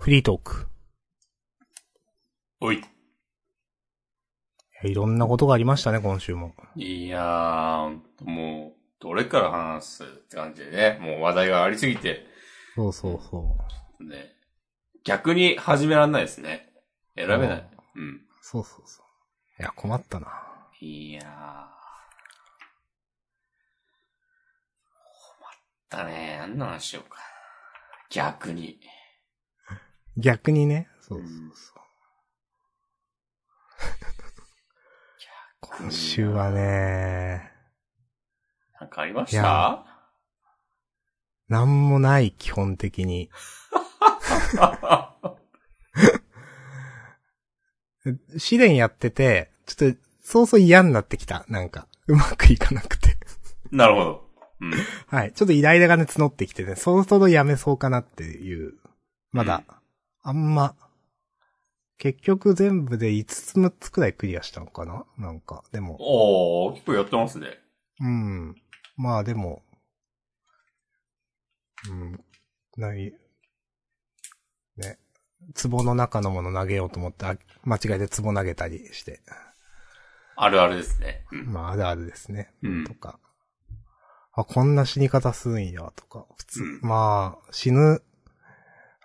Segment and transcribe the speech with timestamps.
[0.00, 0.66] フリートーク。
[2.58, 2.82] おい。
[4.82, 6.54] いろんなことがありましたね、今週も。
[6.74, 10.98] いやー、もう、どれから話すって感じでね。
[11.02, 12.24] もう話題がありすぎて、
[12.76, 13.58] そうそうそ
[14.00, 14.04] う。
[14.08, 14.32] ね。
[15.04, 16.72] 逆に始めらんないですね。
[17.14, 17.70] 選べない。
[17.96, 18.22] うん。
[18.40, 19.62] そうそうそう。
[19.62, 20.28] いや、困ったな。
[20.80, 21.24] いやー。
[25.10, 25.52] 困っ
[25.90, 26.38] たね。
[26.40, 27.18] 何の話しようか。
[28.08, 28.80] 逆に。
[30.20, 30.88] 逆にね。
[31.00, 31.80] そうそうそう。
[35.60, 37.50] 今週はね、
[38.78, 39.84] なんかありましいやた
[41.48, 43.30] なんもない、基本的に。
[48.38, 51.44] 試練やってて、ちょっと、そうそう嫌になってきた。
[51.48, 53.16] なんか、うまくいかなくて。
[53.70, 54.30] なるほど。
[54.60, 54.72] うん。
[55.08, 55.32] はい。
[55.32, 58.74] ちょっとイライラがね、募ってきてね、そろそろやめそうかなっていう。
[59.32, 59.64] まだ、
[60.22, 60.74] あんま、
[61.98, 65.04] 結局全部で5つ6つくらいクリアしたのかな？
[65.18, 67.58] なんか、でも、おー、結構やってますね。
[68.00, 68.54] うん。
[68.96, 69.62] まあでも、
[71.88, 72.24] うん、
[72.76, 73.14] ない、
[74.76, 74.98] ね、
[75.62, 79.20] 壺の中のもの投げようと思って、あ間違いで壺投げたりして、
[80.36, 81.26] あるあるですね。
[81.32, 81.52] うん。
[81.52, 82.50] まああるあるですね。
[82.62, 83.18] うんとか。
[84.32, 86.62] あ、こんな死に方するんや、とか、普通。
[86.62, 88.02] うんまあ、死ぬ、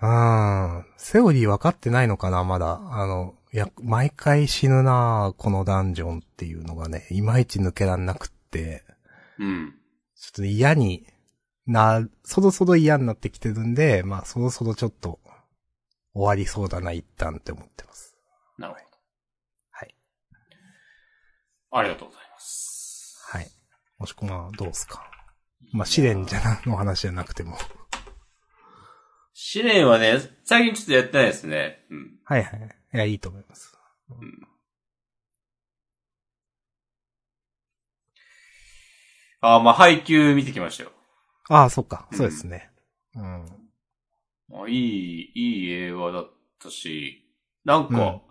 [0.02, 2.80] うん、セオリー分かってないのかな、まだ。
[2.92, 8.84] あの、いや、毎回死ぬなこのダンジョンっていうのがね、いまいち抜けらんなくって、
[9.40, 9.74] うん。
[10.16, 11.08] ちょっと嫌に
[11.66, 15.20] な、そろそろ嫌になってきてるんで、まあそろそろちょっと
[16.14, 18.18] 終わりそうだな、一旦って思ってます。
[18.58, 18.86] なるほど。
[19.72, 19.96] はい。
[21.72, 23.18] ありがとうございます。
[23.30, 23.50] はい。
[23.98, 25.09] もしくはどうすか。
[25.72, 27.58] まあ試練じゃな、の話じゃなくても。
[29.38, 31.86] 試練はね、最近ちょっとやってないですね。
[31.89, 32.19] うん。
[32.23, 32.69] はいはい。
[32.94, 33.78] いや、いいと思います。
[39.41, 40.91] あーまあ、配給見てきましたよ。
[41.50, 42.07] ああ、そっか。
[42.12, 42.72] うんそうですね。
[43.13, 43.45] うん。
[44.47, 47.29] まあ、いい、いい映画だったし、
[47.66, 48.22] なんか、うん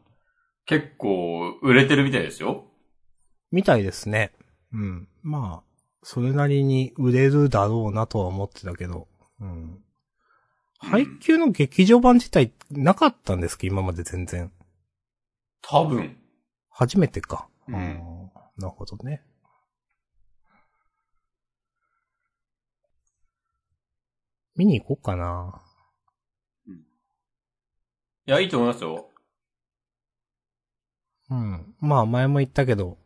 [0.66, 2.64] 結構売れてるみたいですよ。
[3.52, 4.32] みたいですね。
[4.72, 5.08] うん。
[5.22, 9.06] まあ、それなりに売れるだろうなとは思ってたけど。
[9.40, 9.83] うん。
[10.78, 14.52] 配給の劇場版自体なかったんですけど、今まで全然。
[15.62, 16.16] 多分。
[16.70, 17.48] 初めてか。
[17.68, 19.22] うんなるほどね。
[24.56, 25.60] 見に行こうかな。
[28.26, 29.10] いや、いいと思いますよ。
[31.30, 31.74] うん。
[31.80, 32.98] まあ前も言ったけど、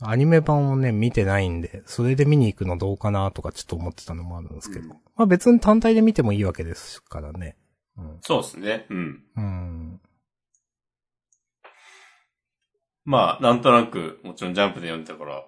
[0.00, 4.86] アニメ版をね、見てないんで、それで見に行くのどうかなとかちょっと思ってたのもあるんですけど。
[4.86, 7.56] うんまあ別に単体で見てもいいわけですからね。
[7.96, 8.18] うん。
[8.20, 8.86] そうですね。
[8.88, 9.24] うん。
[9.36, 10.00] うん。
[13.04, 15.44] まあ、なんとなく、もちろんジャンプで読んでたから、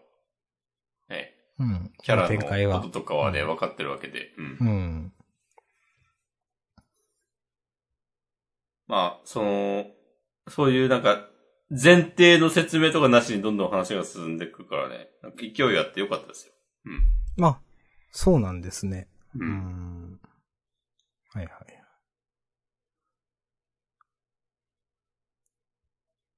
[1.08, 1.92] ね、うん。
[2.02, 2.98] キャラ展開はのこと。
[2.98, 4.32] とかはね、うん分かってるわけで。
[4.36, 4.64] うんう。
[4.64, 5.12] ん。
[8.88, 9.86] まあ、その、
[10.48, 11.29] そういうなんか、
[11.70, 15.08] 前提の説明とかなしにどんどん話が進んでいくからね、
[15.38, 16.52] 勢いあってよかったですよ。
[17.36, 17.60] まあ、
[18.10, 19.08] そうなんですね。
[19.36, 19.38] う。
[19.38, 19.56] うんうん。
[20.14, 20.20] ん。
[21.32, 21.80] はいはい。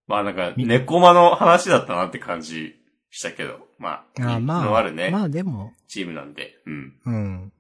[0.07, 2.75] まあなんか、み猫間の話だったなって感じ
[3.11, 7.01] したけど、まあ、あまあ、のあるね、まあでも、チームなんで、うん。
[7.07, 7.53] うん。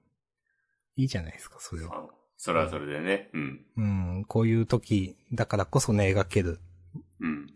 [0.97, 1.97] いいじゃないですか、それは。
[1.97, 2.06] あ
[2.37, 3.60] それはそれでね、うん。
[3.77, 3.83] う
[4.21, 4.25] ん。
[4.27, 6.59] こういう時だからこそね、描けるうん。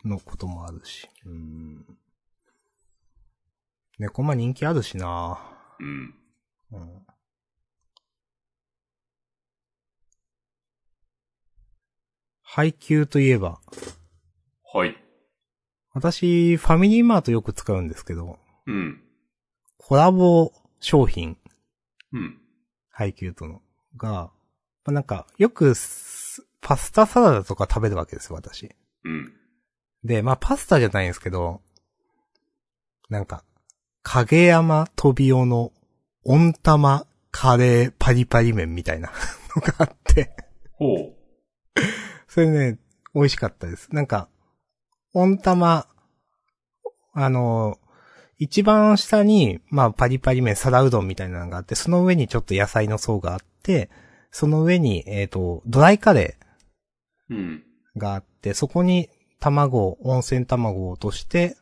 [0.04, 1.08] のこともあるし。
[1.24, 1.86] うん。
[3.98, 5.38] 猫ま人気あるしな
[5.80, 6.14] うん。
[6.72, 7.06] うん。
[12.42, 13.60] 配給といえば、
[14.72, 14.96] はい。
[15.92, 19.02] 私、ファミリーマートよく使うんですけど、うん。
[19.78, 21.36] コラボ商品、
[22.12, 22.40] うん。
[22.90, 23.62] 配給との、
[23.96, 24.30] が、ま
[24.86, 28.74] あ、なんか、よくす、パスタサラダとか食べるわけですよ、私。
[29.04, 29.32] うん。
[30.06, 31.60] で、まあ、パスタじゃないんですけど、
[33.08, 33.44] なんか、
[34.02, 35.72] 影山飛びおの
[36.24, 39.10] 温玉カレーパリパリ麺みたいな
[39.54, 40.36] のがあって、
[40.72, 41.14] ほう。
[42.28, 42.78] それね、
[43.14, 43.88] 美味しかったです。
[43.94, 44.28] なんか、
[45.12, 45.86] 温玉、
[47.14, 47.78] あの、
[48.38, 53.88] 一番下に、まあ、パリパリ麺、皿うどんみたいなのがあって、その上にちょっと野菜の層があって、
[54.30, 56.36] その上に、えっ、と、ドライカレ
[57.30, 57.64] うん。
[57.96, 59.08] ーがあって、そこに
[59.40, 61.56] 卵、温泉卵を落として、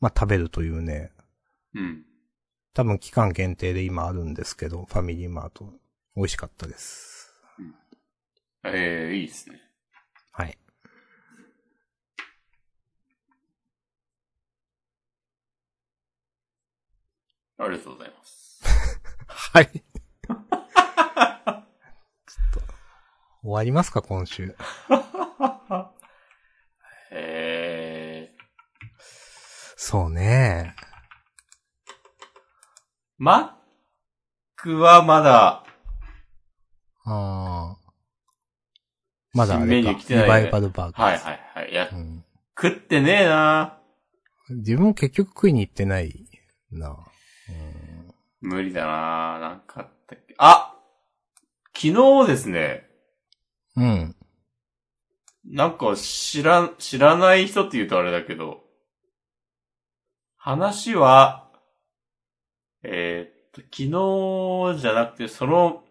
[0.00, 1.12] まあ、食べるというね、
[1.74, 2.04] うん。
[2.74, 5.72] 多分期間限定で今あるんですけど、ファミリーマート。
[6.16, 7.32] 美味しかったです。
[8.64, 9.60] ええいいですね。
[10.32, 10.58] はい。
[17.58, 18.62] ありがとうございます。
[19.52, 19.66] はい。
[19.72, 20.40] ちょっ
[22.52, 22.60] と、
[23.42, 24.54] 終わりますか、今週。
[27.10, 28.34] え
[29.76, 30.74] そうね。
[33.20, 33.50] ー、マッ
[34.56, 35.64] クはまだ、
[37.04, 37.76] ああ。
[39.32, 40.04] まだあ新メれかニュー来。
[40.04, 41.02] てないねリバイバルバーガー。
[41.02, 41.70] はいはいはい。
[41.70, 42.24] いやう、ん。
[42.60, 43.78] 食ってねえな
[44.50, 46.26] 自分も結局食いに行ってない
[46.72, 46.96] な。
[48.40, 50.34] 無理だななんかあったっけ。
[50.38, 50.74] あ
[51.74, 51.88] 昨
[52.24, 52.88] 日ですね、
[53.76, 54.16] うん。
[55.46, 55.54] うん。
[55.54, 58.64] なんか知ら、知らない人って言うとあれだけど、
[60.36, 61.50] 話は、
[62.82, 65.84] えーっと、昨日じゃなくて、その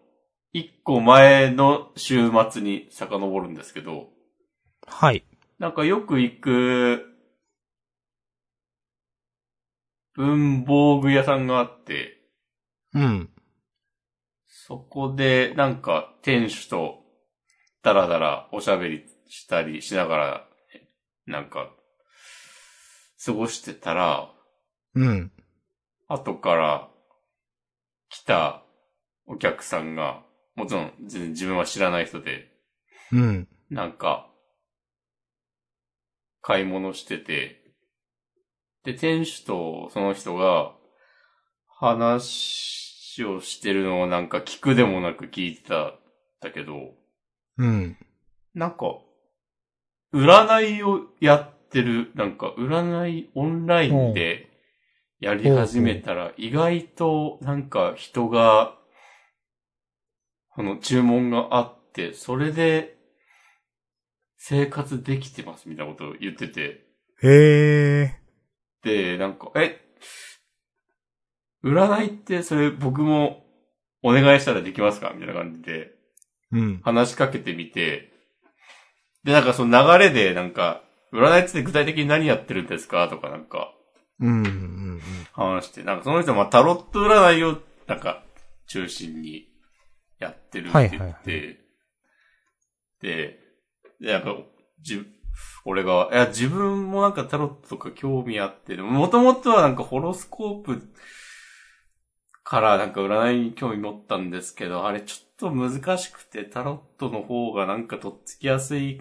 [0.52, 4.08] 一個前の週末に遡るんですけど、
[4.86, 5.24] はい。
[5.58, 7.06] なんかよく行く、
[10.14, 12.18] 文房具屋さんがあって、
[12.94, 13.30] うん。
[14.48, 17.04] そこでなんか店主と
[17.82, 20.48] ダラダラおしゃべりしたりしながら、
[21.26, 21.72] なんか、
[23.24, 24.30] 過ごしてたら、
[24.94, 25.32] うん。
[26.08, 26.90] 後から
[28.08, 28.64] 来た
[29.26, 30.24] お客さんが、
[30.56, 32.50] もちろん全然自分は知らない人で、
[33.12, 33.48] うん。
[33.70, 34.28] なんか、
[36.42, 37.72] 買い物してて、
[38.82, 40.74] で、店主とその人が、
[41.68, 45.94] 話をしてるのをなんか聞くでもなく聞いてたん
[46.40, 46.94] だけど、
[47.58, 47.96] うん。
[48.54, 48.98] なんか、
[50.12, 54.50] 占いをやってる、なんか占いオンラインで
[55.20, 58.76] やり始めたら、意外となんか人が、
[60.48, 62.96] この注文があって、それで
[64.36, 66.86] 生活できてますみたいなことを言ってて、
[67.22, 68.16] へえ。
[68.82, 69.80] で、なんか、え、
[71.62, 73.44] 占いってそれ僕も
[74.02, 75.12] お願いしたらできますか？
[75.14, 75.90] みたいな感じで、
[76.52, 76.80] うん。
[76.82, 78.09] 話しかけてみて、
[79.24, 80.82] で、なんかその流れで、なんか、
[81.12, 83.08] 占いって具体的に何やってるんですか？
[83.08, 83.72] とかなんか
[84.20, 84.44] うん。
[84.44, 85.00] うん。
[85.32, 88.22] 話して、なんかその人はまあタロット占いをなんか
[88.68, 89.48] 中心に
[90.20, 91.58] やってるって言って、はいはいはで、
[93.02, 93.38] で、
[94.00, 94.36] なんか、
[94.80, 95.04] じ、
[95.64, 100.82] 俺が、いや、自分もなんかタロットとか興味あって、もともとはなんかホロスコープ
[102.50, 109.00] からなんか占いに興味持ったんですけど、あれちょっと難しくてタロットの方がなんかとっつきやすい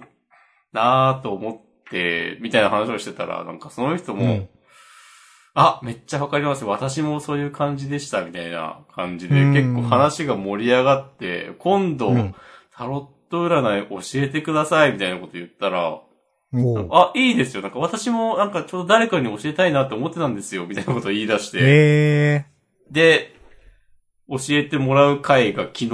[0.72, 4.50] なぁと思って、みたいな話をしてたら、なんかその人も、うん
[5.56, 6.64] あ、めっちゃわかります。
[6.64, 12.36] 私もそういう感じでした、みたいな感じで、うん結構話が盛り上がって、今度、うん。
[12.72, 16.00] タロット占い教えてください、みたいなこと言ったら。
[16.92, 17.64] あ、いいですよ。
[17.64, 21.58] なんか私もなんかちょうど誰かに教えたいなって思ってたんですよ、みたいなことを言い出して。
[21.58, 22.46] へえ。
[22.92, 23.39] で、
[24.30, 25.90] 教えてもらう会が昨日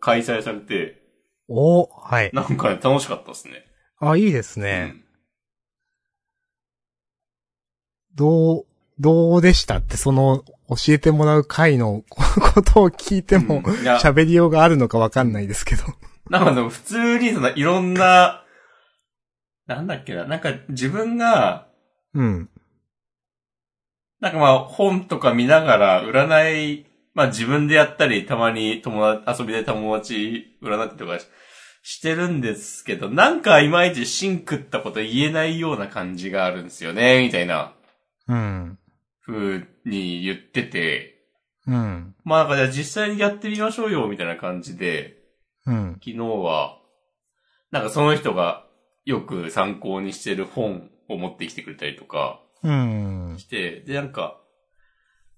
[0.00, 1.02] 開催されて、
[1.48, 2.30] おはい。
[2.32, 3.66] なんかね、楽しかったですね。
[4.00, 4.94] あ、いいですね。
[8.14, 8.66] どう、
[8.98, 12.02] どうでしたって、その、教えてもらう回の
[12.54, 15.82] ことを聞いても、うんいや喋りようがあるのかわかんないですけど。
[16.30, 18.44] なんかでも普通にそのいろんな、
[19.66, 21.68] なんだっけな、なんか自分が、
[22.14, 22.48] うん。
[24.20, 31.26] なんかまあ本とか見ながら占い、まあ自分でやったり、たまに友達、遊びで友達占ったりとかし
[31.86, 37.74] してるんですけど、なんかいまいち芯食ったこと言えないような感じがあるんですよね、みたいな
[38.26, 38.78] うん。
[39.24, 41.26] 風に言ってて、
[41.66, 42.14] うん。
[42.24, 45.18] まあなんかじゃあ実際にやってみましょうよ、みたいな感じで、
[45.66, 45.92] うん。
[46.02, 46.78] 昨日は、
[47.70, 48.64] なんかその人が
[49.04, 53.34] よく参考にしてる本を持ってきてくれたりとかうん。
[53.38, 54.40] して、で、なんか、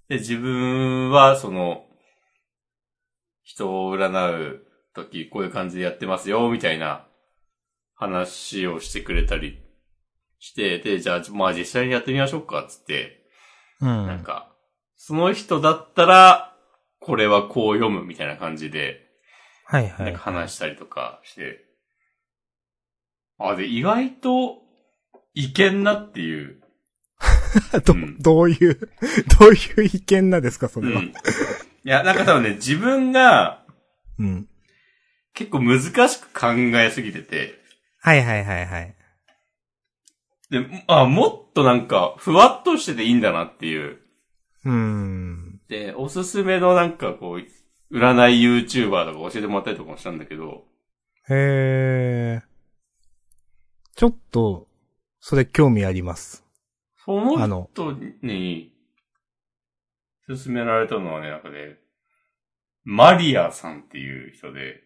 [0.08, 1.86] で、自分はその、
[3.42, 7.06] 人を占うとき、こういう感じでやってますよ、みたいな
[7.94, 9.62] 話をしてくれたり
[10.38, 13.25] して、で、じゃあ、まあ実際にやってみましょうか、つって、
[13.80, 14.06] うん。
[14.06, 14.52] なんか、
[14.96, 16.56] その人だったら、
[17.00, 19.06] これはこう読む、みたいな感じで、
[19.64, 20.18] はいはいなんか。
[20.20, 21.64] 話したりとかして。
[23.38, 24.62] あ、で、意外と、
[25.34, 26.62] いけんなっていう。
[27.84, 28.78] どうん、どういう、
[29.38, 31.00] どういう意見なんですか、それは。
[31.00, 31.06] うん。
[31.06, 31.12] い
[31.84, 33.64] や、なんか多分ね、自分が
[34.18, 34.48] うん。
[35.34, 36.48] 結構難しく考
[36.78, 37.54] えすぎてて、
[38.00, 38.94] はいはいはいはい。
[40.50, 43.98] で、あ、もっとなんか、ふわっとしてていいんだなっていう。
[44.64, 45.60] うん。
[45.68, 50.64] で、おすすめのなんかこう、占い YouTuber とか教えてもらったりとかもしたんだけど、
[51.28, 52.42] へえ。
[54.04, 54.68] ょっと、
[55.18, 56.45] それ興味あります。
[57.06, 58.72] そのあの人に、
[60.26, 61.78] 勧められたのはね、なんかね、
[62.82, 64.82] マリアさんっていう人で、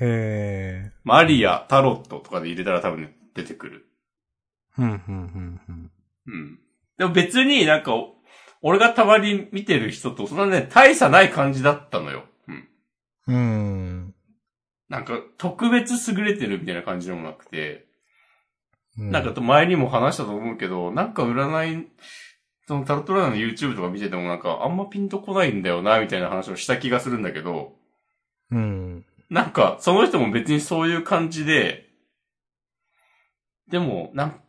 [0.00, 3.86] へマリア、タロットとかで入れたら多分ね、出てくる。
[4.78, 4.82] ー。
[4.82, 5.90] ふんふんふんふん。
[6.26, 6.58] うん。
[6.96, 7.92] でも別になんか、
[8.62, 12.24] 俺がたまに見てる人とそんなね、大差ない感じだったのよ。
[12.46, 12.68] うん。
[13.26, 14.14] うん。
[14.88, 17.86] なんか、特別優れてるみたいな感じでもなくて、
[18.96, 21.88] なんか前にも話したと思うけど、なんか占い、
[22.66, 27.72] そのタロットラの YouTube とか見ててもなんかあんまピンとこないんだよな、みたいな話をした気がするんだけど、
[28.50, 29.04] うん。
[29.30, 31.88] なんか、その人も別にそういう感じで、
[33.70, 34.40] でも、なん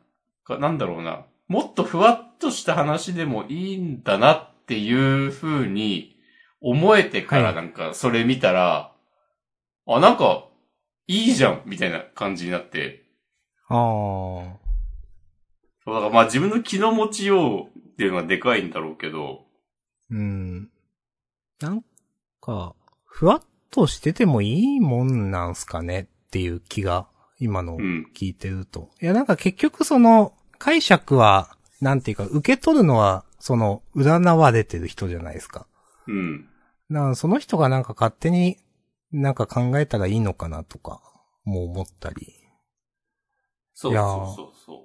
[0.43, 6.15] か、なんだろうな、もっとふわっとした話でもいいんだなっていう風に
[6.61, 7.55] 思えてからはい。
[7.55, 8.91] なんか、それ見たら、
[9.87, 10.47] あ、なんか、
[11.07, 13.04] いいじゃんみたいな感じになって、
[13.67, 14.57] ああ。
[15.83, 19.45] そうだからまあ自分の気の持ちようっていうのがでかいんだろうけど、
[20.09, 20.69] うん。
[21.59, 21.83] なん
[22.41, 23.41] か、ふわっ
[23.71, 27.07] としててもいいもんなんすかねっていう気が、
[27.39, 28.07] 今のうん。
[28.15, 28.91] 聞いてると。
[29.01, 35.67] いや、なんか結局その、解釈は、なんていうか、受け取るのは、その、占われてる人じゃないですか。
[36.07, 36.49] うん。
[36.91, 38.57] だからその人がなんか勝手に
[39.11, 41.01] なんか考えたらいいのかなとか、
[41.43, 42.34] もう思ったり。
[43.75, 44.01] そうそう
[44.35, 44.83] そうそ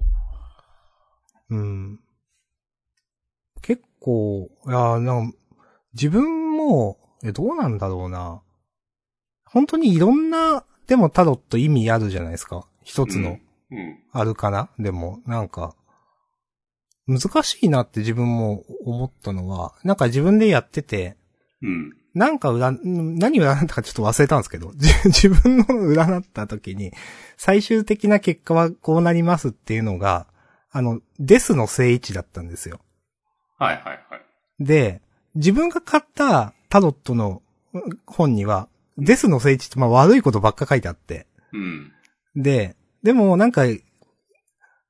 [1.48, 1.54] う。
[1.54, 2.00] うん。
[3.62, 5.38] 結構、いや、なんか
[5.94, 8.42] 自分も、え、どうなんだろうな。
[9.44, 12.66] 本当にいろんな、でもタロット意味あるじゃないですか。
[12.82, 13.38] 一つの、
[13.70, 14.02] うん。
[14.12, 15.76] あるかな、でも、なんか、
[17.06, 21.16] 難しいなって自分も思ったのは、なんか自分でやってて、
[21.62, 21.99] うん。
[22.14, 26.92] なんか占、何占ったかちょっと忘れたんですけど、 自自分の占った時に、
[27.36, 30.26] 最終的な結果はこうなりますっていうのが、
[30.72, 32.80] あの、デスの正位置だったんですよ。
[33.58, 34.64] はいはいはい。
[34.64, 35.02] で、
[35.34, 41.26] 自分が買ったタロットのうん本には、デスの正位置ってまあ悪いことばっか書いてあって。
[41.52, 41.92] うん。
[42.34, 43.64] で、でもなんか、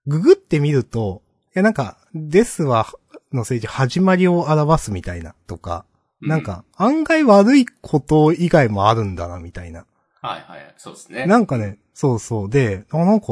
[0.06, 1.22] ググってみると、
[1.54, 2.86] いやなんか、デスは、
[3.32, 5.84] の正位置始まりを表すみたいなとか、
[6.22, 9.86] なんか、案外悪いこと以外もあるんだな、みたいな。
[10.20, 10.74] はいはい。
[10.76, 11.26] そうですね。
[11.26, 12.50] なんかね、そうそう。
[12.50, 13.26] で、あ、なんか、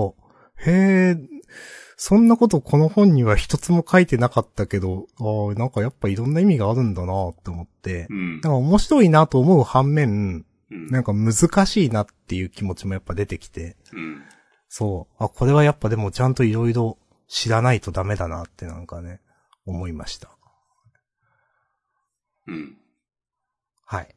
[0.56, 1.16] へえ、
[1.96, 8.40] そんなことこの本には一つも書いてなかったけど、ああ、なんかやっぱいろんな意味があるんだなって思って、うんなん。
[8.40, 10.86] か面白いなと思う反面、うん。
[10.88, 14.22] なんか難しいなっていう気持ちもやっぱ出てきて、うん。
[14.68, 15.24] そう。
[15.24, 19.20] あ、これはやっぱでもちゃんといろいろ知らないとダメだなってなんかね、
[19.66, 20.30] 思いました。
[22.48, 22.76] うん。
[23.84, 24.08] はい。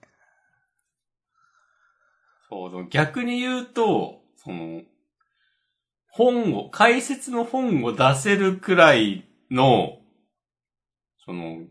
[2.50, 4.82] そう、逆に言うと、その、
[6.10, 10.00] 本を、解説の本を出せるくらいの、
[11.26, 11.66] その、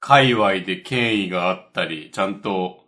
[0.00, 2.84] 界隈で権威があったり、ちゃんと、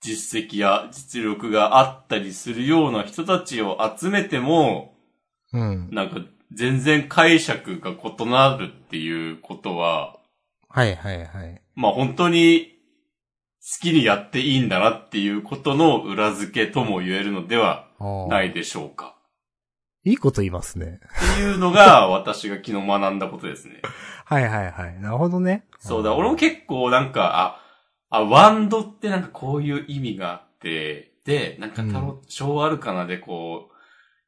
[0.00, 4.94] 実績や実力があったりするような人たちを集めても、
[5.52, 5.88] うん。
[5.90, 6.20] なんか
[6.52, 10.19] 全然解釈が異なるっていうことは、
[10.70, 11.60] はいはいはい。
[11.74, 12.78] まあ本当に
[13.60, 17.88] 好きにやっていいんだなっていうことの裏付けとも言えるのでは
[18.28, 19.16] ないでしょうか。
[20.04, 21.00] いいこと言いますね。
[21.34, 23.82] っていうのが私が昨日学んだことですね。
[24.24, 24.98] はいはいはい。
[25.00, 25.66] なるほどね。
[25.78, 27.60] そうだ、俺も結構なんか、
[28.08, 33.70] あ、あ、ワンドってなんかこういう意味があって、で、なんかタロ、小アルカナでこ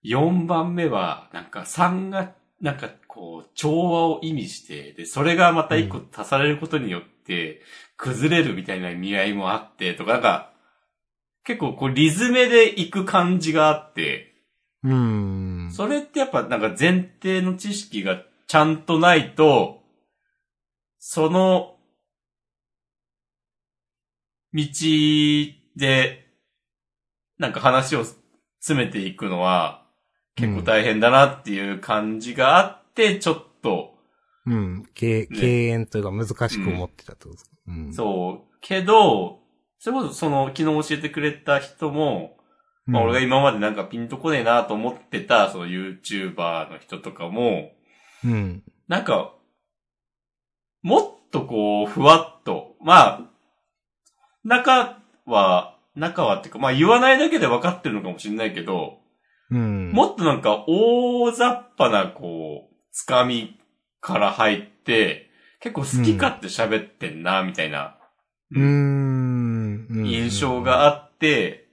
[0.04, 7.60] う、4番目は、なんか3が、なんかこう、調和を意味して、で、それがまた1個足されることによって、
[7.98, 10.50] 崩れるみたいな意味合いもあって、とか、なんか、
[11.44, 14.32] 結構こう、リズメで行く感じがあって、
[14.82, 14.94] うー
[15.66, 15.70] ん。
[15.70, 19.82] それってやっぱなんか前提の知識がちゃんとないと、
[20.98, 21.76] その、
[24.54, 24.64] 道
[25.76, 26.28] で、
[27.38, 29.84] なんか話を詰めていくのは、
[30.34, 33.94] 結構大変だなっていう感じがあって、ちょっと、
[34.44, 34.84] うん。
[34.94, 37.50] 敬、遠というか難しく思ってたってことですか？
[37.68, 37.92] うん。
[37.94, 38.56] そう。
[38.60, 39.40] けど、
[39.78, 42.36] それこそその、昨日教えてくれた人も、
[42.84, 47.70] まあ俺が今までなんかピンとこねえなと思ってた、その YouTuber の人とかも、
[48.24, 48.64] うん。
[48.88, 49.34] なんか、
[50.82, 53.20] もっとこう、ふわっと、まあ、
[54.42, 58.98] 中は、中はっていうか、まあ言わないだけで分かってるのかもしれないけど、
[59.50, 59.92] うん。
[59.92, 63.58] もっとなんか大雑把なこう、つかみ
[64.00, 65.30] から入って、
[65.60, 67.96] 結構好き勝手喋ってんな、みたいな、
[68.50, 69.86] うーん。
[69.90, 71.68] うん印象があって、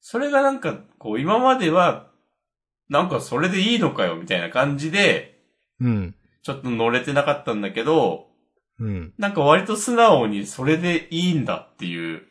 [0.00, 2.10] それがなんか、こう、今までは、
[2.88, 5.40] なんかそれでいいのかよ、みたいな感じで、
[5.80, 6.14] うん。
[6.42, 8.28] ちょっと乗れてなかったんだけど、
[8.78, 9.12] うん。
[9.18, 12.22] なんか割と素直にそれでいいんだっていう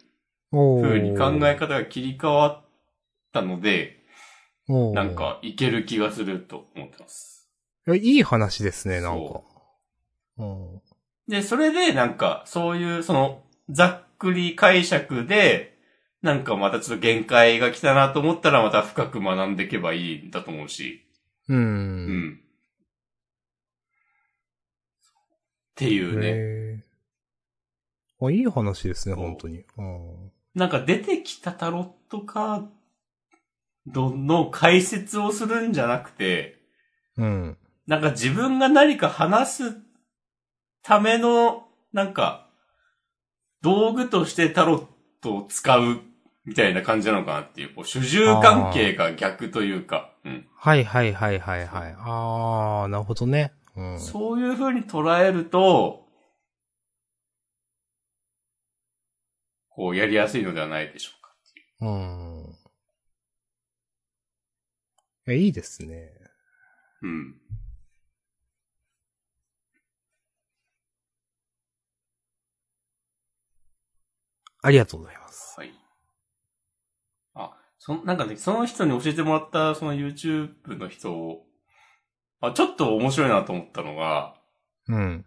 [0.52, 2.66] おー風に考え方が切り替わっ
[3.32, 3.99] たので、
[4.70, 5.16] なん。
[5.16, 7.50] かいける気がすると思ってます。
[7.88, 9.44] いや、いい話ですね、なんかそ。
[10.38, 10.82] うん。
[11.28, 15.78] で、それでなんかそういうそのざっくり解釈で、
[16.22, 21.06] なんかまたちょっと限界が来たなと思ったらまた深く学んでいけばいいんだと思うし。
[21.48, 21.56] う。
[21.56, 22.40] うんん。
[22.40, 22.42] っ
[25.76, 26.84] ていうね。
[28.22, 29.64] あ、いい話ですね、本当に。
[29.78, 30.32] うん。
[30.54, 32.68] なんか出てきたタロットカード
[33.94, 36.60] の解説をするんじゃなくて、
[37.18, 37.58] うん。
[37.88, 39.78] なんか自分が何か話す
[40.84, 42.48] ための、なんか、
[43.62, 44.86] 道具としてタロッ
[45.22, 46.02] トを使う
[46.46, 50.48] みたいな感じなのかなっていう、こう主従関係が逆というか、うん。
[50.56, 51.96] はいはいはいはいはい。
[51.98, 53.54] あー、なるほどね。
[53.76, 54.00] うん。
[54.00, 56.08] そういう風に捉えると、
[59.70, 61.90] こうやりやすいのではないでしょうかっていう。
[61.90, 62.29] うん。
[65.30, 66.12] いや、いいですね。
[67.04, 67.36] うん。
[74.64, 75.54] ありがとうございます。
[75.56, 75.72] はい。
[77.36, 81.46] あ、その、なんかね、その人に教えてもらった、その YouTube の人を、
[82.42, 84.36] あ、ちょっと面白いなと思ったのが、
[84.88, 85.26] うん。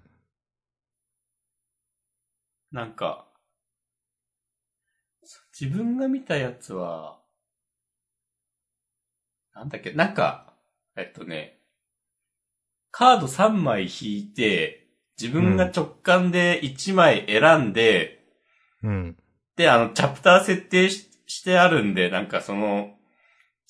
[2.72, 3.28] なんか、
[5.58, 7.21] 自分が見たやつは、
[9.54, 10.54] なんだっけ、なんか、
[10.96, 11.58] えっとね、
[12.90, 14.88] カード3枚引いて、
[15.20, 18.24] 自分が直感で1枚選んで、
[18.82, 19.16] うん。
[19.56, 22.90] で、あの、チャプター設定ししてあるんで、なんかその、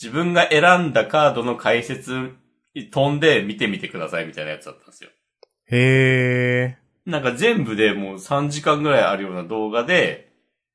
[0.00, 2.32] 自分が選んだカードの解説
[2.74, 5.10] に飛んで見てみてくださいみたいなやつだったんですよ。
[5.70, 10.32] へなんか全部でもう3時間ぐらいあるような動画で、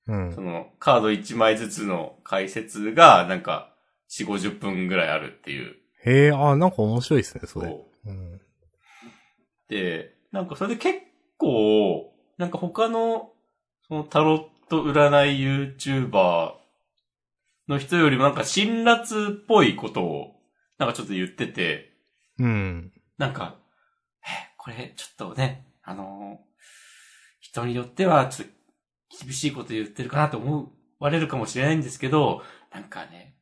[0.08, 0.14] ー。
[0.14, 0.34] うん。
[0.34, 3.76] そのカード1枚ずつの解説がなんか
[4.10, 5.76] 4、50分ぐらいあるっていう。
[6.06, 7.68] へー、あー、なんか面白いですね、それ。
[7.68, 8.42] そううん。
[9.70, 11.00] で、なんかそれで結
[11.38, 13.32] 構、なんか他の、
[13.88, 15.40] そのタロット占い
[15.78, 16.54] YouTuber
[17.68, 20.36] の人よりもなんか辛辣っぽいことを、
[20.78, 21.94] なんかちょっと言ってて、
[22.40, 22.92] うん。
[23.18, 23.56] なんか、
[24.24, 26.48] え、これちょっとね、あのー
[27.40, 32.44] 人によってはちょっと厳しいこと言ってるかなと思われるかもしれないんですけど、
[32.74, 33.37] なんかね、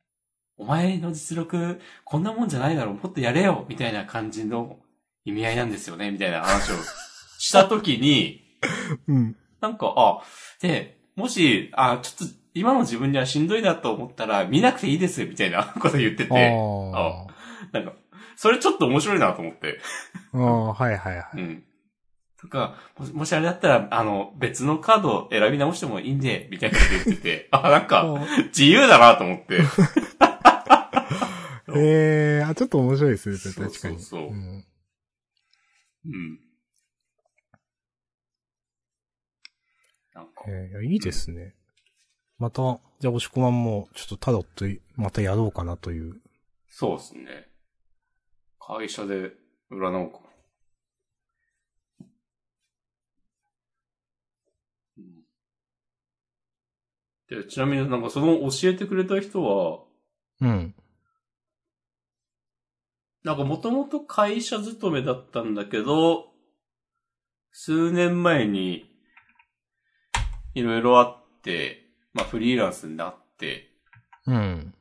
[0.58, 4.78] お前の実力こんなもんじゃないだろう、もっとやれよ、みたいな感じの
[5.24, 6.74] 意味合いなんですよね、みたいな話を
[7.38, 8.42] したときに、
[9.06, 9.36] うん。
[9.60, 10.22] なんか、あ、
[10.60, 16.54] で、もし、あ、ちょっと今の自分にはしんどいなと思ったら見なくていいです、みたいな こと言ってあて、
[16.94, 17.26] あ。
[17.72, 17.92] なんか、
[18.36, 19.78] それちょっと面白いなと思って。
[20.32, 21.26] ああ、はいはいはい。
[21.34, 21.64] うん。
[22.40, 22.76] とか、
[23.12, 28.06] もしあれだったら、あの、別のカードを選び直してもいいんで、みたいなこと言ってて、あ、なんか、
[28.48, 29.60] 自由だなと思って。
[31.76, 33.98] へえー、あ、ちょっと面白いですね、それ確かに。
[34.00, 34.64] そうそうそうん
[36.06, 36.40] うん。
[40.14, 41.54] なんか、えーいやいいですね。
[42.38, 46.20] また、じゃあ、押し込まんも、ちょっとタロット、またやろうかなという。
[46.68, 47.48] そうですね。
[48.60, 49.32] 会社で
[49.70, 50.26] 占おうかな。
[54.98, 55.26] うん
[57.28, 59.80] で、ちなみになんかその教えてくれた人は、
[60.40, 60.74] うん。
[63.26, 66.28] なんかもともと会社勤めだったんだけど、
[67.50, 68.88] 数年前に、
[70.54, 73.68] いろいろあって、まあフリーランスになって、
[74.28, 74.72] うん。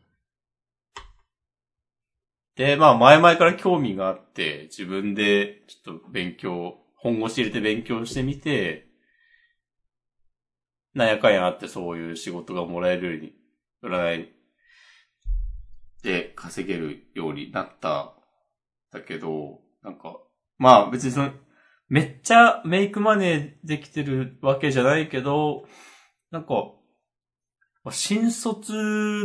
[2.56, 8.86] で、まあ前々から興味があって、自分でちょっと勉強、本腰入れて勉強してみて、
[10.94, 13.34] なんやかんやあってそういう仕事がもらえるように、
[13.82, 14.30] 占い
[16.04, 18.15] で稼げるようになった。
[18.96, 20.18] だけど、なんか、
[20.58, 21.32] まあ別にその、
[21.90, 25.66] めっちゃメイクマネーできてるわけじゃないけど、
[26.32, 26.54] なんか、
[27.84, 28.74] まあ新卒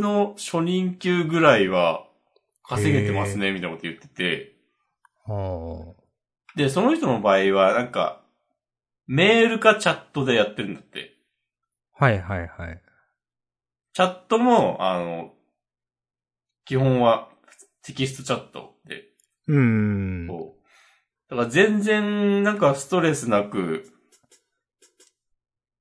[0.01, 2.05] の初任給ぐらいは
[2.63, 4.55] 稼げてますね、みたいなこと言ってて。
[5.25, 6.57] ああ。
[6.57, 8.21] で、その人の場合は、なんか、
[9.07, 11.15] メールかチャットでやってるんだって。
[11.93, 12.81] はいはいはい。
[13.93, 15.33] チャットも、あの、
[16.65, 17.29] 基本は
[17.83, 19.10] テキストチャットで、
[19.47, 20.27] うーん。
[20.27, 20.61] こう。
[21.29, 23.91] だから全然、なんかストレスなく、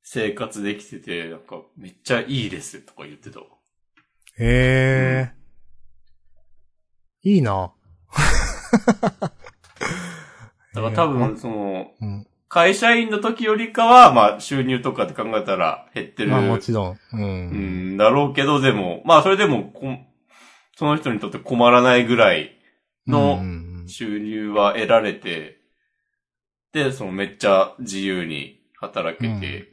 [0.02, 3.46] 生活できてて、なんか、めっちゃいいですとか言ってたわ。
[4.38, 5.32] へえ。
[7.22, 7.72] いいな。
[10.72, 12.26] だから多分、その、うん。
[12.48, 16.30] 会社員の時よりかは、まあ、収入とかって考えたら減ってる。
[16.30, 16.92] まあもちろん。
[16.94, 16.98] う。
[17.12, 20.06] うんん、だろうけど、でも、まあ、それでもこん、
[20.76, 22.59] その人にとって困らないぐらい
[23.10, 25.60] のうん収入は得られて、
[26.72, 29.72] で、そのめっちゃ自由に働けて、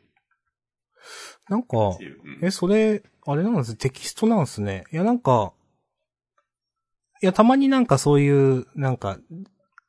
[1.50, 2.19] なんかって、いう。
[2.23, 2.45] うん。
[2.45, 4.84] え、それ、あれなんですテキストなんですね。
[4.91, 5.54] いや、なんか、
[7.21, 9.19] いや、たまになんかそういう、なんか、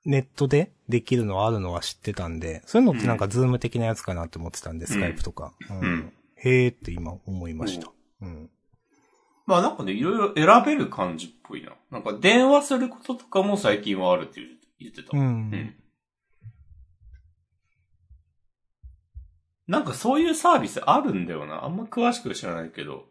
[0.04, 5.52] ネットでできるのあるのは知ってたんで、そういうのってなんかズーム的なやつかなって思ってたんで、スカイプとか。
[5.70, 5.80] うん。
[5.80, 6.12] うん。
[6.36, 7.90] へーって今思いました。
[8.22, 8.50] うん。
[9.48, 11.72] まあなんかね、いろいろ選べる感じっぽいな。
[11.90, 14.42] なんか電話することとかも最近はあるって
[14.78, 15.16] 言ってた。
[15.16, 15.18] う。
[15.18, 15.74] うんん。
[19.66, 21.64] なんかそういうサービスあるんだよな。
[21.64, 23.06] あんま詳しく知らないけど。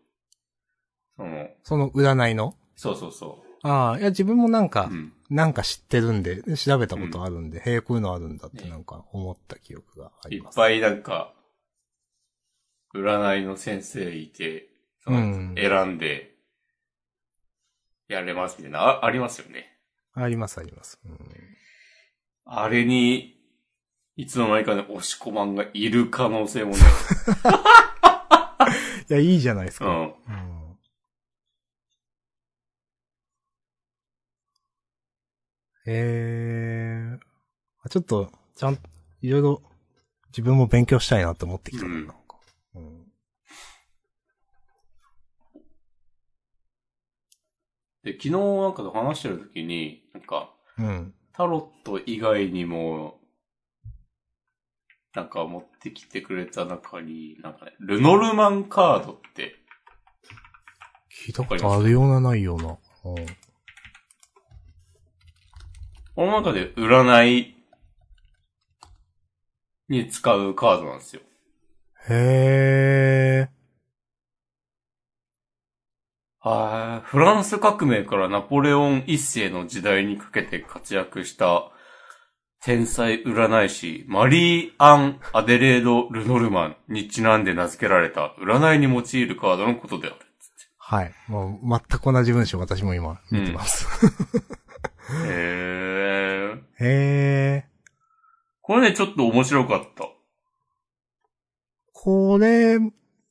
[1.16, 2.56] その、その占いの？
[2.76, 4.70] そうそうそああ、いや、自分もなんう。
[4.70, 5.14] かう、ん。
[5.32, 10.56] なんか知ってるんで、調べたことあるんで、へえ、こういうのあるんだってなんか思った記憶があいっります。
[10.56, 11.34] ぱいなんか、
[12.94, 14.67] 占いの先生いて、
[15.08, 16.36] 選んで、
[18.08, 19.78] やれますみたいな、あありますよね。
[20.14, 21.00] あります、あります。
[21.06, 21.18] うん
[22.50, 23.36] あれに、
[24.16, 26.78] いつの間にかね、押し込まんがいる可能性もね。
[29.10, 29.86] いや、いいじゃないですか。
[29.86, 30.04] うん。
[30.04, 30.58] うん
[35.90, 37.20] えー、
[37.84, 38.78] あちょっと、ちゃん、
[39.22, 39.62] いろいろ、
[40.30, 41.86] 自分も勉強したいなと思ってきた。
[41.86, 42.12] うん。
[48.08, 51.14] で、昨日なんかと話してる時に、なんか、うん。
[51.34, 53.20] タロット以外にも、
[55.14, 59.56] なんか持ってきてくれた中に、なんかね、ルノルマンカードって、
[61.28, 62.78] 聞いたことあるような、ないような。
[63.04, 63.26] うん。
[66.16, 67.58] この中で占い
[69.90, 71.22] に使うカードなんですよ。
[72.10, 73.50] へ
[76.40, 77.10] はい。
[77.10, 81.72] フランス革命からナポレオン一世の時代にかけて活躍した
[82.62, 90.16] 天才占い師マリー・アン・アデレード・ルノルマンにちなんで名付けられた占いに用いるカードのことである。
[90.78, 91.14] はい。
[91.28, 93.86] もう、全く同じ文章私も今見てます。
[95.28, 96.62] へー。
[96.80, 97.78] へー。
[98.62, 100.06] これね、ちょっと面白かった。
[101.94, 102.80] これ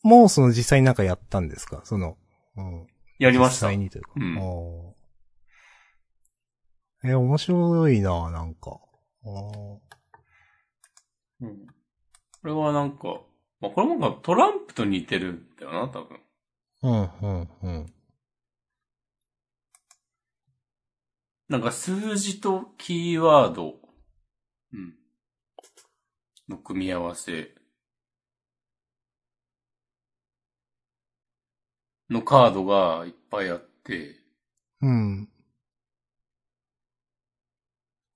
[0.03, 1.81] も、その実際になんかやったんですか？
[1.85, 2.17] その、
[2.57, 2.87] うん。
[3.19, 3.67] やりました。
[3.69, 4.11] 実際にというか。
[4.17, 4.97] うん
[7.05, 8.81] え、面白いななんか。
[9.25, 9.31] う
[11.47, 11.67] ん。
[11.67, 13.21] これはなんか、
[13.61, 16.21] まあ、これもなんかトランプと似てるんだよな、多分。
[16.83, 17.87] うん、うん、うん。
[21.49, 23.75] なんか数字とキーワード、
[24.73, 24.95] うん。
[26.49, 27.56] の組み合わせ
[32.11, 34.17] のカードがいっぱいあって、
[34.83, 35.29] うん。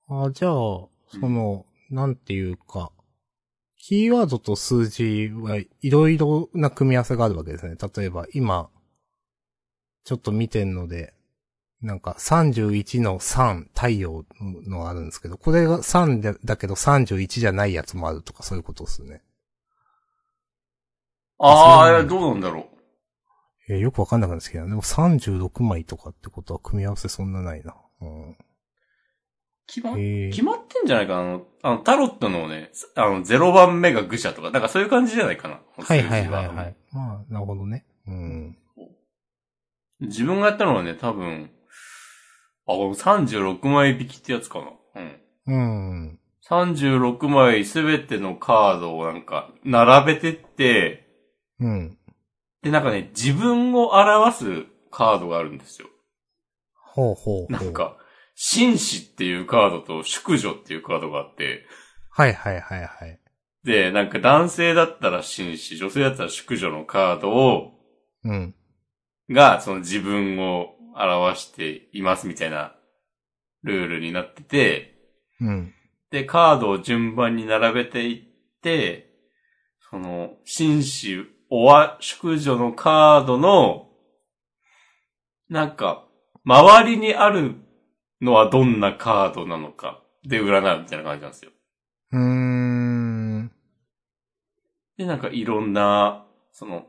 [0.07, 0.89] あ、じゃあ、そ
[1.21, 2.91] の、なんていうか、
[3.77, 7.75] キーワードと数字はいろいろな組み合わせがあるわけですね。
[7.95, 8.69] 例えば、今、
[10.03, 11.13] ちょっと見てんので、
[11.81, 14.23] なんか31の3、太陽
[14.67, 19.23] のあるんですけど、これが3でだけど31じゃないやつもあるとかそういうことですね。
[21.39, 22.70] ああ、どうなんだろう。
[23.71, 27.75] えーよくわかんなかったんですけど、でも36枚とかってことは組み合わせそんなないな。
[28.01, 28.37] うん。
[29.67, 35.61] 決まっ、えー決まってんじゃないかなあの、あの、タロットのね、あの、0番目が愚者とか、なんかそういう感じじゃないかな。
[35.77, 36.75] はいはいはいはい。
[36.91, 37.85] まあ、なるほどね。
[38.07, 38.57] うん。
[40.01, 41.51] 自分がやったのはね、多分、
[42.67, 44.65] あ、これ36枚引きってやつかな。
[44.95, 45.21] うん。
[45.47, 46.19] うん。
[46.49, 51.07] 36枚すべてのカードをなんか、並べてって、
[51.59, 51.97] うん。
[52.63, 55.87] で、なんかね、自分を表すカードがあるんですよ。
[56.75, 57.51] ほうほうほう。
[57.51, 57.73] なん。
[57.73, 57.97] か、
[58.35, 61.65] 紳士っていうカードと淑女っていうカードがあって、
[62.09, 63.19] はいはいはいはい。
[63.63, 67.79] で、なんか男性だったら紳士、女性だったら淑女のカードを、
[68.23, 68.55] うん。
[69.29, 72.75] が、その自分を表していますみたいな
[73.63, 74.95] ルールになってて、
[75.39, 75.73] うん。
[76.11, 79.13] で、カードを順番に並べていって、
[79.89, 83.89] その、紳士、おわ、淑女のカードの、
[85.49, 86.07] なんか、
[86.45, 87.55] 周りにある
[88.21, 91.51] のはどんなカードなのかで占うみたいな感じなんですよ。
[92.13, 93.51] うーん。
[94.97, 96.87] で、なんかいろんな、その、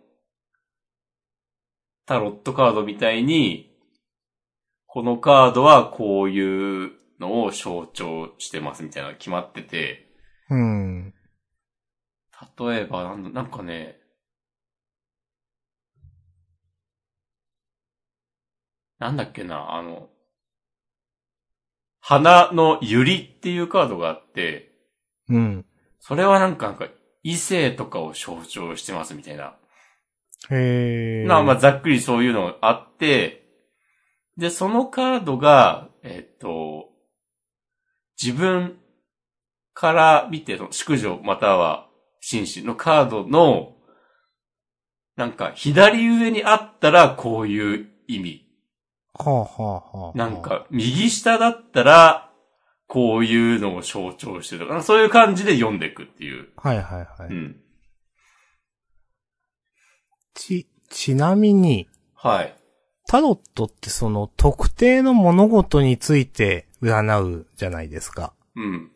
[2.06, 3.76] タロットカードみたいに、
[4.86, 10.08] このカードはこういうのを象徴してますみたいなのが決まってて、
[10.50, 11.14] うん。
[12.56, 14.01] 例えばなんだ、なんかね、
[19.02, 20.10] なんだっけな、あの、
[21.98, 24.70] 花のゆりっていうカードがあって、
[25.28, 25.66] うん。
[25.98, 26.86] それはなんか、なんか
[27.24, 29.56] 異性とかを象徴してますみたいな。
[30.50, 31.26] へえ。
[31.26, 33.44] まあまあざっくりそういうのがあって、
[34.36, 36.90] で、そのカードが、えっと、
[38.22, 38.78] 自分
[39.74, 41.88] から見て、宿女または
[42.20, 43.74] 紳士のカードの、
[45.16, 48.41] なんか左上にあったらこういう意味。
[49.22, 52.30] はあ、はあはあ、なん、か右下だったら
[52.86, 56.48] こういうのを象徴してるとか、そういう感じで読んでいくっていう。
[56.56, 57.28] はいはいはい。
[57.30, 57.56] うん。
[60.34, 62.54] ち、ちなみに、はい。
[63.06, 68.32] タロットってその特定の物事について占うじゃないですか。
[68.56, 68.90] うん。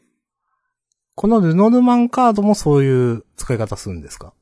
[1.14, 4.34] このルノルマンカードもそういう使い方するんですか？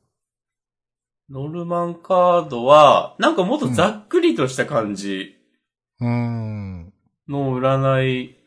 [1.29, 5.35] ノルマンカードは、なんかもっとざっくりとした感じ
[5.99, 6.93] うーん。
[7.27, 8.37] の占い。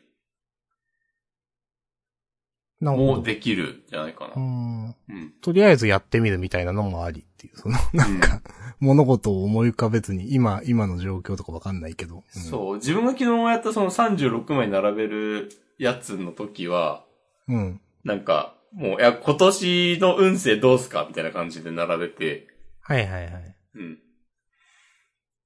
[2.81, 4.33] もできるんじゃないかな。
[4.35, 4.95] うーん。
[5.09, 5.33] うん。
[5.41, 8.41] とりあえずやってみるみたいなのもありっていう、その、なんか、
[8.79, 12.23] 物事を思い浮かべずに、今、今の状況とかわかんないけど。
[12.35, 12.75] うんそう。
[12.75, 17.03] 自分が昨日やったその36枚並べるやつの時は、
[17.47, 17.81] うん。
[18.03, 22.47] なんか、もう、いや、今年の運勢どうすかみたいな感じで並べて、
[22.81, 23.55] はいはいはい。
[23.75, 23.99] うん。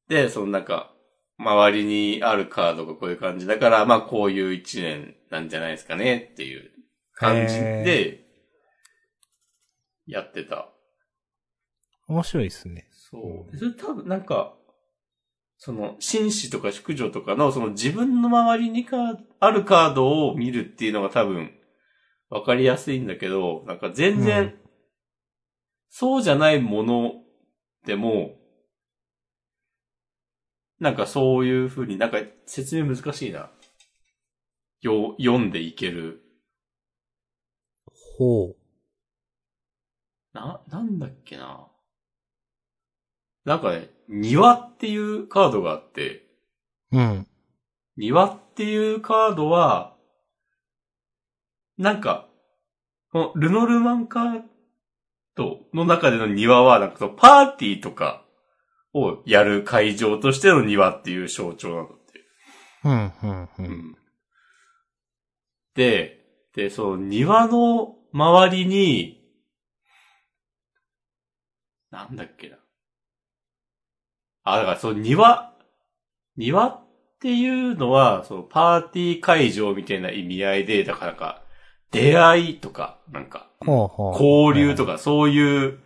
[0.07, 0.92] で、そのなんか、
[1.37, 6.71] 周りにあるカードがこういう感じだから、まあこういう一年なんじゃないですかねっていう
[7.13, 8.21] 感じで、
[10.05, 10.69] やってた。
[12.07, 12.87] 面白いですね。
[12.91, 13.57] そう。
[13.57, 14.53] それ多分なんか、
[15.57, 21.51] その、紳士とか宿女とかの、その自分の周りにかあるカードを見るっていうのが多分、
[22.29, 24.59] わかりやすいんだけど、なんか全然、うん
[25.95, 27.11] そうじゃないもの
[27.85, 28.31] でも、
[30.79, 33.49] なんかそういう風になんか説明難しいな。
[34.81, 36.21] よ、読んでいける。
[38.17, 38.55] ほう。
[40.33, 41.67] な、なんだっけな。
[43.45, 46.27] なんかね、庭っていうカードがあって、
[46.91, 47.27] うん。
[47.97, 49.95] 庭っていうカードは、
[51.77, 52.27] なんか、
[53.11, 54.41] このルノルマンカー
[55.35, 58.22] ドの中での庭は、なんかそのパーティーとか
[58.93, 62.21] をやる会場としての庭っていう象徴なんだって。
[62.83, 63.49] うん、うん、う。
[63.59, 63.97] うんん。
[65.75, 66.19] で、
[66.55, 69.19] で、その庭の周りに、
[71.89, 72.57] なんだっけな。
[74.43, 75.53] あ、だからその庭、
[76.37, 76.85] 庭っ
[77.19, 81.41] ていうのは、そのパーティー会場みたいな意味合いで、だからか、
[81.91, 83.49] 出会いとか、なんか。
[83.65, 84.93] 交流とか。
[84.93, 85.79] か、そういう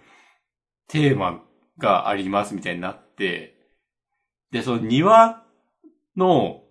[0.87, 1.43] テーマ
[1.77, 3.55] がありますみたいになって、
[4.51, 5.43] で、その庭
[6.15, 6.63] の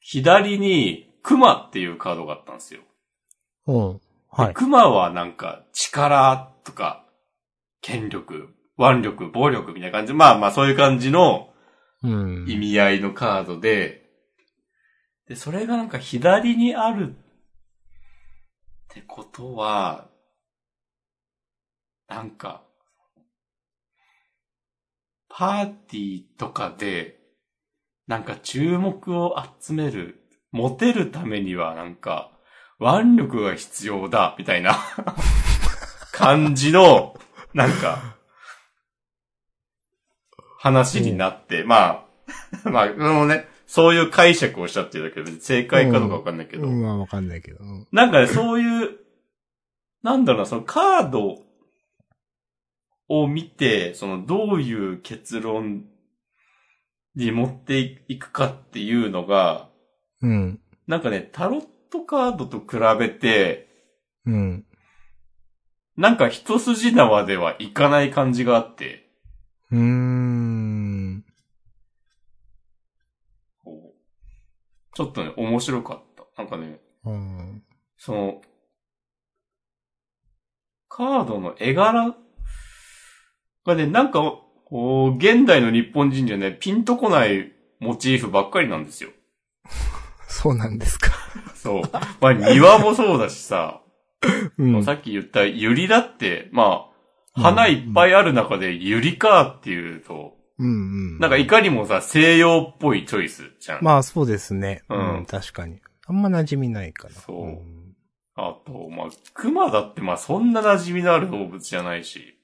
[0.00, 2.82] 左に熊っていうカードがあったんですよ。
[3.66, 4.00] うん。
[4.30, 4.54] はい。
[4.54, 7.04] 熊はなんか力とか
[7.80, 10.12] 権力、腕力、暴力みたいな感じ。
[10.12, 11.50] まあまあそういう感じの
[12.02, 12.44] うん。
[12.48, 14.06] 意味合いのカードで、
[15.28, 17.16] で、それがなんか左にあるっ
[18.88, 20.08] てことは、
[22.08, 22.62] なんか、
[25.38, 27.18] パーティーとかで、
[28.06, 32.32] なんか注目を集める、モテるためにはなんか、
[32.80, 34.78] 腕力が必要だ、みたいな
[36.10, 37.20] 感じの、
[37.52, 38.16] なんか、
[40.58, 42.06] 話になって、ま
[42.64, 47.62] あ、まあ、そのね、そういう解釈をしたっていうだけで、正解かどうかわかんないけど、うん、まあわかんないけど。
[47.62, 47.88] うん。
[47.92, 48.96] なんかね、そういう、
[50.02, 51.45] なんだろうな、そのカード
[53.08, 55.84] を見て、そのどういう結論
[57.14, 59.70] に持っていくかっていうのが、
[60.22, 60.60] うん。
[60.86, 63.68] なんかね、タロットカードと比べて、
[64.24, 64.66] うん。
[65.96, 69.08] なんか一筋縄ではいかない感じがあって、
[69.70, 71.24] うーん。
[73.64, 76.42] こうちょっとね、面白かった。
[76.42, 77.62] なんかね、うん。
[77.96, 78.42] その、
[80.88, 82.14] カードの絵柄
[83.66, 84.20] がね、なんか、
[84.64, 89.10] こう、現代の日本人じゃね、ピンとこないモチーフばっかりなんですよ。
[90.28, 91.12] そうなんですか。
[91.54, 91.82] そう。
[92.20, 93.82] まあ、庭もそうだしさ、
[94.58, 94.84] うん。
[94.84, 96.86] さっき言ったユリだって、ま
[97.34, 100.70] あ、花いっぱいある中でユリかっていうと、うんう
[101.16, 101.18] ん。
[101.18, 103.84] なんかいかにもさ、西洋っぽいチョイスじゃん。
[103.84, 104.82] まあそうですね。
[104.88, 105.80] ううんん、確かに。
[106.06, 107.14] あんま馴染みないかな。
[107.14, 107.76] そうん
[108.38, 112.35] あと、まあ、熊だってまあそんな馴染みのある動物じゃないし。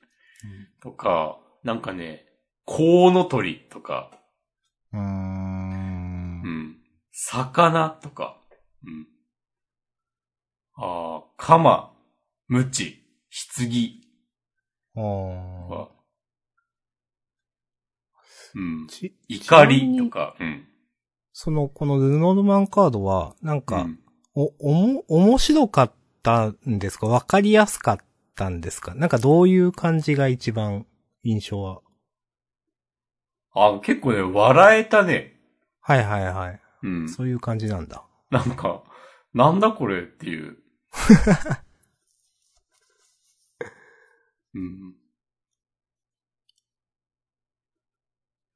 [0.82, 2.26] とか、なんかね、
[2.64, 4.10] コウノトリとか、
[4.92, 5.00] うー。
[5.00, 6.76] うんん。
[7.12, 8.40] 魚とか、
[8.84, 9.06] うん。
[10.74, 11.92] ああ、カマ、
[12.48, 13.02] ムチ、
[13.56, 13.68] 棺
[14.96, 15.02] あー
[15.68, 15.88] は、
[18.54, 18.86] うん。
[18.88, 20.66] ち怒りとか、うん。
[21.32, 23.98] その、このルノルマンカードは、なんか、うん
[24.34, 27.06] お、おも、面白かったんですか？
[27.06, 27.98] わかりやすかっ
[28.34, 28.94] たんですか？
[28.94, 30.86] なんかどういう感じが一番
[31.22, 31.80] 印象は？
[33.54, 35.38] あ、結構ね、笑えたね。
[35.80, 36.60] はいはいはい。
[36.84, 37.08] うん。
[37.08, 38.04] そういう感じなんだ。
[38.30, 38.82] なんか、
[39.34, 40.56] なんだこれっていう。
[44.54, 44.94] うん。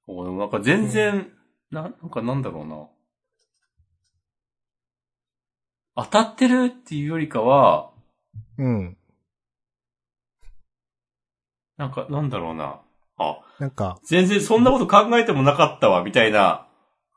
[0.06, 1.32] おでもなんか全然、
[1.70, 2.88] な、なんかなんだろうな。
[6.04, 7.90] 当たってるっていうよりかは、
[8.58, 8.96] うん。
[11.76, 12.80] なんかなんだろうな。
[13.18, 16.66] あ、なんか、全然そんなこと考えてもなかったわ、みたいな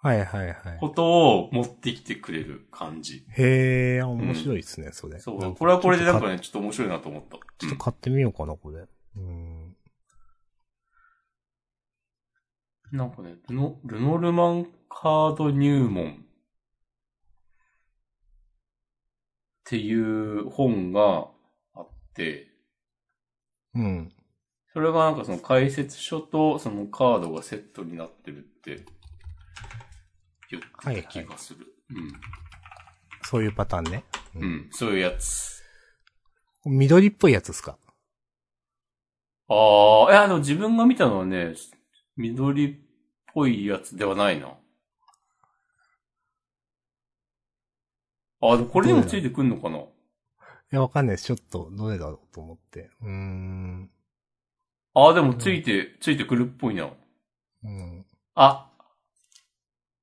[0.01, 0.77] はいはいはい。
[0.79, 3.25] ことを持ってきてくれる感じ。
[3.37, 5.19] へえ、面白いですね、それ。
[5.19, 5.55] そう。
[5.55, 6.35] これはこれでなんかね。
[6.35, 7.37] ね、ちょっと面白いなと思った。
[7.57, 8.85] ちょっと買ってみようかな、これ。
[9.17, 9.75] うん。
[12.93, 16.15] なんかね、ルノ、ルノルマンカード入門っ
[19.65, 21.27] ていう本が
[21.75, 22.47] あって、
[23.75, 24.13] うん。
[24.73, 28.85] それがなんかその解説書とそのカードがセットになってるって
[30.51, 31.65] 言ってた気がする。
[33.23, 34.03] そういうパターンね。
[34.35, 34.43] うん。
[34.43, 34.69] うん。
[34.71, 35.63] そういうやつ。
[36.65, 37.77] 緑っぽいやつですか？
[39.47, 41.55] ああ、いや、でも自分が見たのはね、
[42.15, 42.75] 緑っ
[43.33, 44.49] ぽいやつではないな。
[48.41, 49.79] あ、でもこれにもついてくんのかな？
[49.79, 49.85] い
[50.69, 51.25] や、わかんないです。
[51.25, 52.91] ちょっと、どれだろうと思って。
[53.01, 53.89] うーん。
[55.07, 56.89] あ、でもついて、ついてくるっぽいな。
[57.63, 58.05] うん。
[58.35, 58.69] あ。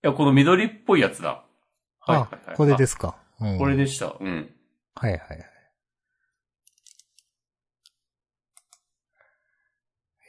[0.02, 1.44] いや、この緑っぽいやつだ。
[2.00, 2.40] はいはいはい。
[2.48, 3.16] あ、これですか。
[3.40, 3.54] うん。
[3.56, 3.59] あ。
[3.59, 4.16] これでした。
[4.18, 4.54] うん。
[4.94, 5.38] はいはいはい。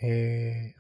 [0.01, 0.75] へえ。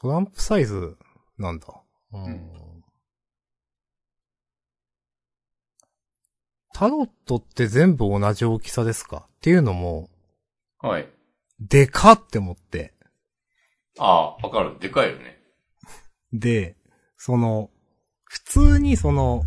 [0.00, 0.96] トランプサイズ
[1.38, 1.66] なんだ。
[2.12, 2.24] うん。
[2.24, 2.77] うん
[6.78, 9.26] タロットって全部同じ大きさですか？
[9.26, 10.08] っていうのも、
[10.78, 11.08] はい。
[11.58, 12.94] でかって思って。
[13.98, 14.78] ああ、わかる。
[14.78, 15.40] でかいよね。
[16.32, 16.76] で、
[17.16, 17.70] その、
[18.22, 19.42] 普通にその、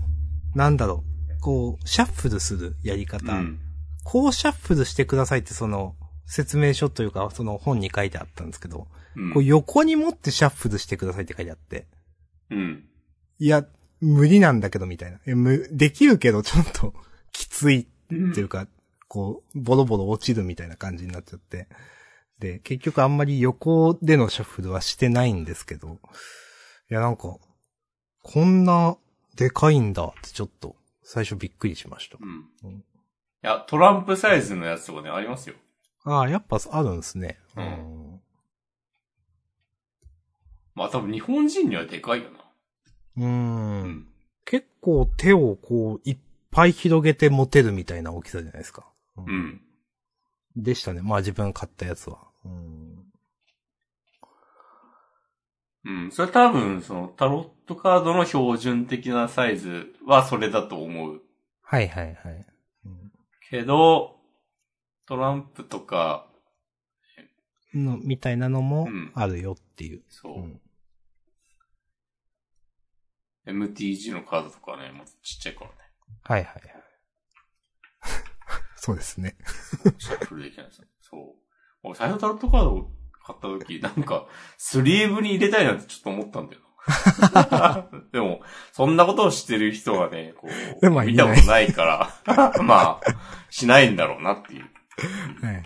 [0.56, 1.06] なんだろ
[1.38, 3.32] う、こう、シャッフルするやり方。
[3.32, 3.60] うん。
[4.04, 11.88] こうシャッフルしてくださいってその、説明書というか、その本に書いてあったんですけど、うんこう横に持ってシャッフルしてくださいって書いてあって、
[12.50, 12.84] うん。
[13.40, 13.66] いや、
[14.02, 15.22] 無理なんだけどみたいな。
[15.26, 16.94] えむできるけどちょっと
[17.32, 18.68] きついっていうか、
[19.08, 21.68] こう、ボロボロ落ちるみたいな感じになっちゃって。
[22.40, 26.00] で、結局あんまり横でのシャッフルはしてないんですけど、
[26.90, 27.38] いやなんか、
[28.24, 28.98] こんな
[29.36, 32.18] でかいんだってちょっと最初びっくりしました。
[32.20, 32.46] うん。
[32.70, 32.84] うん
[33.44, 35.56] いや、トランプサイズのやつとかね、ありますよ。
[36.04, 37.40] ああ、やっぱあるんですね。
[37.58, 38.22] うんん
[40.76, 42.40] まあ多分日本人にはでかいよな。
[43.18, 43.24] うー。
[43.24, 43.28] う
[43.88, 44.08] ん
[44.46, 46.18] 結構手をこう、いっ
[46.52, 48.88] ぱい広げて持てるみたいな大きさじゃないですか。
[49.18, 49.62] ううん。
[50.56, 51.02] でしたね。
[51.02, 52.20] まあ自分買ったやつは。
[52.46, 53.06] うん。
[55.84, 56.12] うん。
[56.12, 61.22] それ多分、その、タロットカードの標準的なサイズはそれだと思う。
[61.62, 62.46] はいはいはい。
[62.86, 63.12] うん
[63.50, 64.16] けど、
[65.06, 66.32] トランプとか、
[67.74, 70.04] の、みたいなのもうんあるよっていう。
[70.08, 70.62] そうう、ん。
[73.46, 75.76] MTG のカードとかね、もうちっちゃいからね。
[76.24, 76.64] はいはいはい。
[78.76, 79.38] そうですね。
[79.98, 80.82] シャッフルできないです。
[81.02, 81.42] そう。
[81.84, 82.92] 俺最初タロットカードを
[83.24, 87.88] 買った時、なんか、スリーブに入れたいなってちょっと思ったんだよな。
[88.12, 88.42] でも、
[88.72, 91.84] そんなことをしてる人がね、こう、でも見たことないか
[92.26, 93.02] ら、 まあ、
[93.50, 94.66] しないんだろうなっていう。
[95.46, 95.64] はいはい。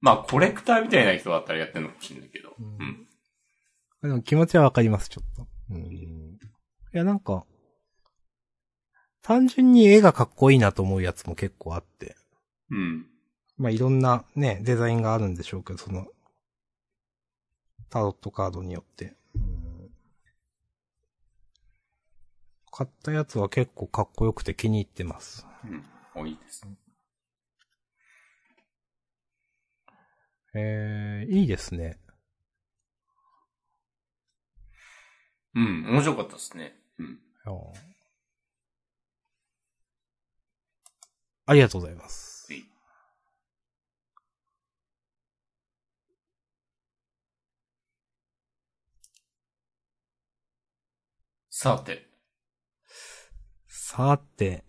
[0.00, 2.54] まあ、コレクターみたいな人だったらやってるのかもしれないけど。
[2.58, 3.08] うんうん。
[4.02, 5.46] でも気持ちはわかります、ちょっと。
[5.70, 5.78] うん。
[5.78, 6.38] い
[6.92, 7.44] や、なんか、
[9.22, 12.16] 単純に絵がかっこいいなと思うやつも結構あって。
[12.70, 13.06] うん。
[13.56, 16.06] まあ、いろんなね、デザインがあるんでしょうけど、その、
[17.88, 19.16] タロットカードによって。
[19.34, 19.62] うん
[22.74, 25.46] 買ったやつは結構かっこよくて気に入ってます。
[25.62, 25.84] うん。
[26.14, 26.66] もういいです。
[30.54, 31.98] えー、いいですね。
[35.54, 36.74] うん、面白かったですね。
[36.98, 37.18] うん。
[37.46, 37.74] お
[41.46, 42.52] ありがとうございます。
[42.52, 42.64] はい。
[51.50, 52.08] さて、
[53.68, 54.64] さて、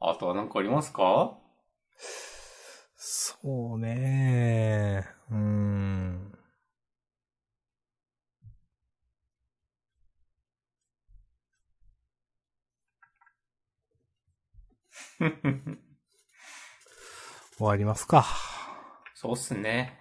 [0.00, 1.38] あとは何かありますか？
[2.96, 6.29] そうねうーん。
[17.56, 18.24] 終わりますか。
[19.14, 19.98] そうっすね。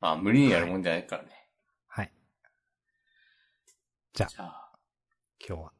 [0.00, 1.48] まあ、無理にやるもんじゃないからね。
[1.86, 2.12] はい。
[4.14, 4.72] じゃあ、
[5.46, 5.72] 今日は、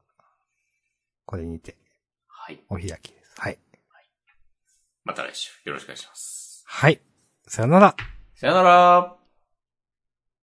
[1.25, 1.77] これにて、
[2.27, 2.65] はい。
[2.69, 3.41] お開きです。
[3.41, 3.59] はい。
[5.05, 6.63] また来週よろしくお願いします。
[6.67, 7.01] はい。
[7.49, 7.97] さよなら。
[8.35, 9.20] さよなら